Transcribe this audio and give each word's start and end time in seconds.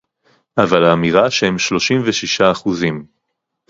אבל 0.57 0.85
האמירה 0.85 1.31
שהם 1.31 1.57
שלושים 1.59 2.01
ושישה 2.05 2.51
אחוזים 2.51 3.05